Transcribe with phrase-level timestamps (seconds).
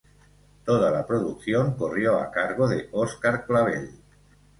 [0.65, 3.91] Toda la producción corrió a cargo de Óscar Clavel.